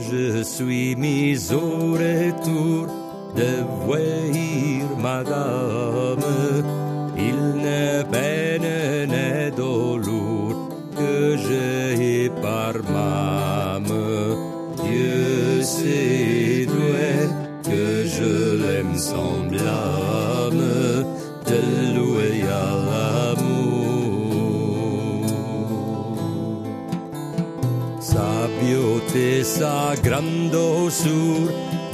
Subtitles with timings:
[0.00, 2.86] je suis mis au retour
[3.36, 6.18] de voir madame,
[7.16, 13.86] il n'est peine n'est dolor que j'ai par m'âme.
[14.84, 16.66] Dieu sait
[17.64, 19.81] que je l'aime semblable,
[28.12, 30.90] Sa beauté, sa grandeur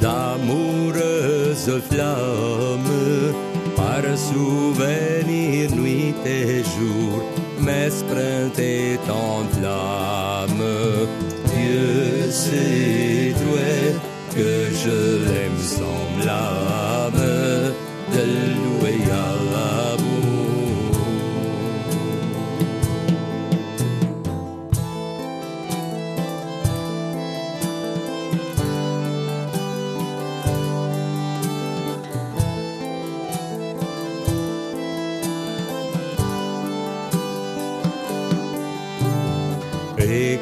[0.00, 3.32] d'amoureuse flamme,
[3.76, 7.22] par souvenir nuit et jour,
[7.60, 10.57] m'esprinte et en flamme.